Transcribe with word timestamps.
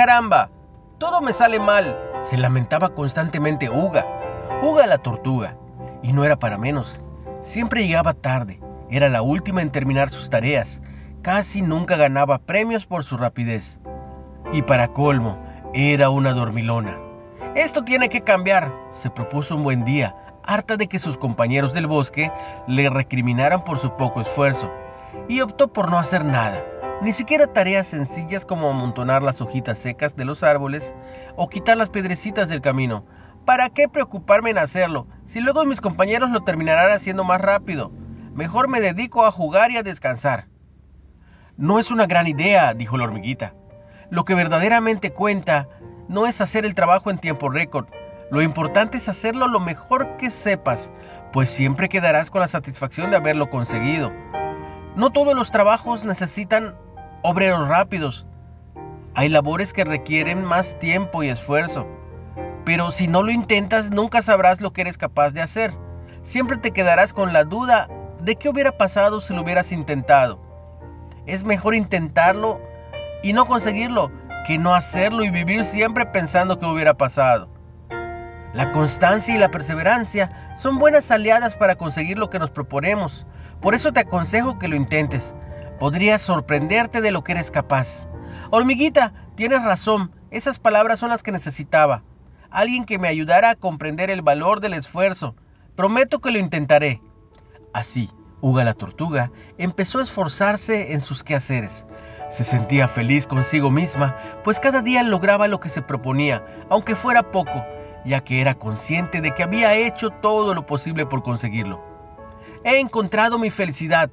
¡Caramba! 0.00 0.48
Todo 0.96 1.20
me 1.20 1.34
sale 1.34 1.60
mal, 1.60 1.94
se 2.20 2.38
lamentaba 2.38 2.94
constantemente 2.94 3.68
Uga. 3.68 4.06
Uga 4.62 4.86
la 4.86 4.96
tortuga. 4.96 5.58
Y 6.02 6.14
no 6.14 6.24
era 6.24 6.38
para 6.38 6.56
menos. 6.56 7.04
Siempre 7.42 7.86
llegaba 7.86 8.14
tarde, 8.14 8.62
era 8.88 9.10
la 9.10 9.20
última 9.20 9.60
en 9.60 9.68
terminar 9.68 10.08
sus 10.08 10.30
tareas, 10.30 10.80
casi 11.20 11.60
nunca 11.60 11.96
ganaba 11.96 12.38
premios 12.38 12.86
por 12.86 13.04
su 13.04 13.18
rapidez. 13.18 13.82
Y 14.54 14.62
para 14.62 14.88
colmo, 14.88 15.38
era 15.74 16.08
una 16.08 16.32
dormilona. 16.32 16.96
Esto 17.54 17.84
tiene 17.84 18.08
que 18.08 18.22
cambiar, 18.22 18.72
se 18.90 19.10
propuso 19.10 19.54
un 19.56 19.64
buen 19.64 19.84
día, 19.84 20.16
harta 20.44 20.78
de 20.78 20.86
que 20.86 20.98
sus 20.98 21.18
compañeros 21.18 21.74
del 21.74 21.86
bosque 21.86 22.32
le 22.66 22.88
recriminaran 22.88 23.64
por 23.64 23.76
su 23.76 23.94
poco 23.98 24.22
esfuerzo, 24.22 24.70
y 25.28 25.42
optó 25.42 25.70
por 25.70 25.90
no 25.90 25.98
hacer 25.98 26.24
nada, 26.24 26.64
ni 27.02 27.12
siquiera 27.14 27.46
tareas 27.46 27.86
sencillas 27.86 28.44
como 28.44 28.68
amontonar 28.68 29.22
las 29.22 29.40
hojitas 29.40 29.78
secas 29.78 30.16
de 30.16 30.24
los 30.24 30.42
árboles 30.42 30.94
o 31.36 31.48
quitar 31.48 31.76
las 31.76 31.90
piedrecitas 31.90 32.48
del 32.48 32.60
camino. 32.60 33.06
¿Para 33.46 33.70
qué 33.70 33.88
preocuparme 33.88 34.50
en 34.50 34.58
hacerlo 34.58 35.06
si 35.24 35.40
luego 35.40 35.64
mis 35.64 35.80
compañeros 35.80 36.30
lo 36.30 36.40
terminarán 36.40 36.92
haciendo 36.92 37.24
más 37.24 37.40
rápido? 37.40 37.90
Mejor 38.34 38.68
me 38.68 38.80
dedico 38.80 39.24
a 39.24 39.32
jugar 39.32 39.70
y 39.70 39.78
a 39.78 39.82
descansar. 39.82 40.48
No 41.56 41.78
es 41.78 41.90
una 41.90 42.06
gran 42.06 42.26
idea, 42.26 42.74
dijo 42.74 42.96
la 42.96 43.04
hormiguita. 43.04 43.54
Lo 44.10 44.24
que 44.24 44.34
verdaderamente 44.34 45.12
cuenta 45.12 45.68
no 46.08 46.26
es 46.26 46.40
hacer 46.40 46.66
el 46.66 46.74
trabajo 46.74 47.10
en 47.10 47.18
tiempo 47.18 47.48
récord. 47.48 47.86
Lo 48.30 48.42
importante 48.42 48.98
es 48.98 49.08
hacerlo 49.08 49.48
lo 49.48 49.58
mejor 49.58 50.16
que 50.16 50.30
sepas, 50.30 50.92
pues 51.32 51.50
siempre 51.50 51.88
quedarás 51.88 52.30
con 52.30 52.40
la 52.40 52.48
satisfacción 52.48 53.10
de 53.10 53.16
haberlo 53.16 53.50
conseguido. 53.50 54.12
No 54.96 55.10
todos 55.10 55.34
los 55.34 55.50
trabajos 55.50 56.04
necesitan 56.04 56.76
obreros 57.22 57.68
rápidos. 57.68 58.26
Hay 59.14 59.28
labores 59.28 59.72
que 59.72 59.84
requieren 59.84 60.44
más 60.44 60.78
tiempo 60.78 61.22
y 61.22 61.28
esfuerzo. 61.28 61.86
Pero 62.64 62.90
si 62.90 63.08
no 63.08 63.22
lo 63.22 63.32
intentas, 63.32 63.90
nunca 63.90 64.22
sabrás 64.22 64.60
lo 64.60 64.72
que 64.72 64.82
eres 64.82 64.98
capaz 64.98 65.30
de 65.30 65.42
hacer. 65.42 65.72
Siempre 66.22 66.58
te 66.58 66.70
quedarás 66.70 67.12
con 67.12 67.32
la 67.32 67.44
duda 67.44 67.88
de 68.22 68.36
qué 68.36 68.48
hubiera 68.48 68.76
pasado 68.76 69.20
si 69.20 69.34
lo 69.34 69.42
hubieras 69.42 69.72
intentado. 69.72 70.40
Es 71.26 71.44
mejor 71.44 71.74
intentarlo 71.74 72.60
y 73.22 73.32
no 73.32 73.44
conseguirlo 73.46 74.10
que 74.46 74.58
no 74.58 74.74
hacerlo 74.74 75.24
y 75.24 75.30
vivir 75.30 75.64
siempre 75.64 76.06
pensando 76.06 76.58
que 76.58 76.66
hubiera 76.66 76.94
pasado. 76.94 77.48
La 78.52 78.72
constancia 78.72 79.34
y 79.34 79.38
la 79.38 79.50
perseverancia 79.50 80.30
son 80.56 80.78
buenas 80.78 81.10
aliadas 81.10 81.56
para 81.56 81.76
conseguir 81.76 82.18
lo 82.18 82.30
que 82.30 82.38
nos 82.38 82.50
proponemos. 82.50 83.26
Por 83.60 83.74
eso 83.74 83.92
te 83.92 84.00
aconsejo 84.00 84.58
que 84.58 84.68
lo 84.68 84.76
intentes. 84.76 85.34
Podrías 85.80 86.22
sorprenderte 86.22 87.00
de 87.00 87.10
lo 87.10 87.24
que 87.24 87.32
eres 87.32 87.50
capaz. 87.50 88.06
Hormiguita, 88.50 89.12
tienes 89.34 89.64
razón, 89.64 90.14
esas 90.30 90.60
palabras 90.60 91.00
son 91.00 91.08
las 91.08 91.24
que 91.24 91.32
necesitaba. 91.32 92.04
Alguien 92.50 92.84
que 92.84 93.00
me 93.00 93.08
ayudara 93.08 93.50
a 93.50 93.56
comprender 93.56 94.10
el 94.10 94.22
valor 94.22 94.60
del 94.60 94.74
esfuerzo. 94.74 95.34
Prometo 95.74 96.20
que 96.20 96.30
lo 96.30 96.38
intentaré. 96.38 97.00
Así, 97.72 98.10
Uga 98.42 98.64
la 98.64 98.72
tortuga 98.72 99.30
empezó 99.58 99.98
a 99.98 100.02
esforzarse 100.02 100.94
en 100.94 101.00
sus 101.00 101.22
quehaceres. 101.22 101.86
Se 102.30 102.44
sentía 102.44 102.88
feliz 102.88 103.26
consigo 103.26 103.70
misma, 103.70 104.16
pues 104.44 104.60
cada 104.60 104.80
día 104.80 105.02
lograba 105.02 105.46
lo 105.46 105.60
que 105.60 105.68
se 105.68 105.82
proponía, 105.82 106.44
aunque 106.70 106.94
fuera 106.94 107.30
poco, 107.30 107.64
ya 108.04 108.24
que 108.24 108.40
era 108.40 108.54
consciente 108.54 109.20
de 109.20 109.34
que 109.34 109.42
había 109.42 109.74
hecho 109.74 110.10
todo 110.10 110.54
lo 110.54 110.64
posible 110.64 111.04
por 111.04 111.22
conseguirlo. 111.22 111.84
He 112.64 112.78
encontrado 112.78 113.38
mi 113.38 113.50
felicidad. 113.50 114.10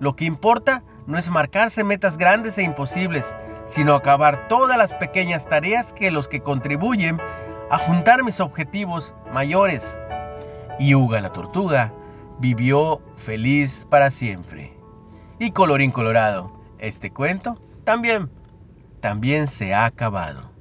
Lo 0.00 0.16
que 0.16 0.24
importa 0.24 0.82
no 1.06 1.18
es 1.18 1.30
marcarse 1.30 1.84
metas 1.84 2.16
grandes 2.16 2.58
e 2.58 2.62
imposibles, 2.62 3.34
sino 3.66 3.94
acabar 3.94 4.48
todas 4.48 4.78
las 4.78 4.94
pequeñas 4.94 5.48
tareas 5.48 5.92
que 5.92 6.10
los 6.10 6.28
que 6.28 6.40
contribuyen 6.40 7.20
a 7.70 7.78
juntar 7.78 8.22
mis 8.22 8.40
objetivos 8.40 9.14
mayores. 9.32 9.98
Y 10.78 10.94
Uga 10.94 11.20
la 11.20 11.32
tortuga 11.32 11.92
vivió 12.38 13.00
feliz 13.16 13.86
para 13.88 14.10
siempre. 14.10 14.72
Y 15.38 15.50
colorín 15.50 15.90
colorado, 15.90 16.52
este 16.78 17.10
cuento 17.10 17.58
también, 17.84 18.30
también 19.00 19.48
se 19.48 19.74
ha 19.74 19.86
acabado. 19.86 20.51